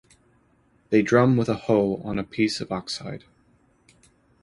They 0.89 1.03
drum 1.03 1.37
with 1.37 1.47
a 1.47 1.53
hoe 1.53 1.97
on 2.03 2.17
a 2.17 2.23
piece 2.23 2.59
of 2.59 2.71
oxhide. 2.71 3.25